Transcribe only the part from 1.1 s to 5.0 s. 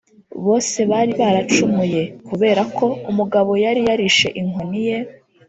baracumuye. kuberako umugabo yari yarishe inkoni ye,